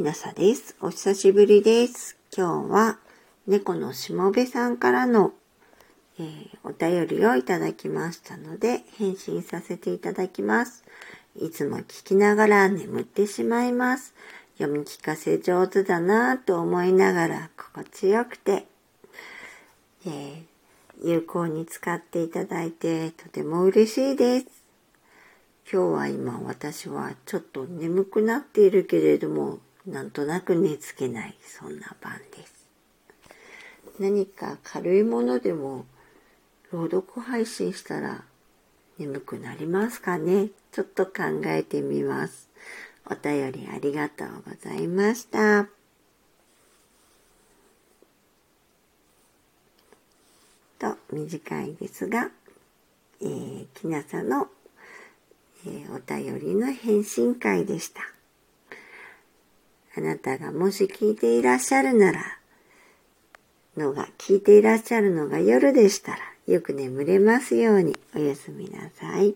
[0.00, 0.76] きなさです。
[0.80, 2.16] お久しぶりです。
[2.34, 2.98] 今日は
[3.46, 5.34] 猫のしもべさんからの、
[6.18, 10.84] えー、お便りをいただきましたので返信させていただきます。
[11.38, 14.14] いつも聞きながら眠ってしまいます。
[14.56, 18.64] 読み聞かせ上手だなぁと思いながら心地よくて、
[20.06, 20.42] えー、
[21.04, 24.46] 有効に使っていただいてとても嬉しいです。
[25.70, 32.66] 今日は今私はちょっと眠くなっているけれどもなんとなく寝つけないそんな晩です。
[33.98, 35.84] 何か軽いものでも
[36.72, 38.24] 朗読配信したら
[38.98, 40.48] 眠くなりますかね？
[40.72, 41.12] ちょっと考
[41.46, 42.48] えてみます。
[43.06, 45.66] お便りありがとうございました。
[50.78, 52.30] と短いですが、
[53.20, 54.48] えー、きなさの、
[55.66, 58.02] えー、お便りの返信会でした。
[59.96, 62.38] あなたがもし聞いていらっしゃるなら、
[63.76, 69.34] のが、聞いていらっしゃるのが夜でしたら、よく眠れますようにおやすみなさい。